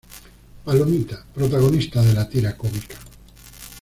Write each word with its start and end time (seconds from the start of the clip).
Palomita: 0.65 1.23
Protagonista 1.31 2.01
de 2.01 2.13
la 2.15 2.27
tira 2.27 2.57
cómica. 2.57 2.95